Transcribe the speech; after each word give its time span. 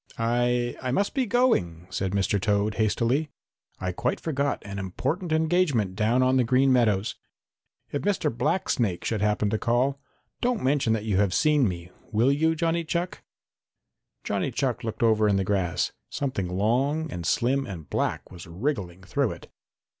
"I 0.17 0.75
I 0.81 0.89
must 0.89 1.13
be 1.13 1.27
going," 1.27 1.85
said 1.91 2.11
Mr. 2.13 2.41
Toad 2.41 2.73
hastily. 2.81 3.29
"I 3.79 3.91
quite 3.91 4.19
forgot 4.19 4.59
an 4.65 4.79
important 4.79 5.31
engagement 5.31 5.95
down 5.95 6.23
on 6.23 6.37
the 6.37 6.43
Green 6.43 6.73
Meadows. 6.73 7.17
If 7.91 8.01
Mr. 8.01 8.35
Blacksnake 8.35 9.05
should 9.05 9.21
happen 9.21 9.51
to 9.51 9.59
call, 9.59 9.99
don't 10.41 10.63
mention 10.63 10.93
that 10.93 11.05
you 11.05 11.17
have 11.17 11.35
seen 11.35 11.67
me, 11.67 11.91
will 12.11 12.31
you, 12.31 12.55
Johnny 12.55 12.83
Chuck?" 12.83 13.21
Johnny 14.23 14.49
Chuck 14.49 14.83
looked 14.83 15.03
over 15.03 15.27
in 15.27 15.35
the 15.35 15.43
grass. 15.43 15.91
Something 16.09 16.49
long 16.49 17.11
and 17.11 17.23
slim 17.23 17.67
and 17.67 17.87
black 17.87 18.31
was 18.31 18.47
wriggling 18.47 19.03
through 19.03 19.33
it. 19.33 19.51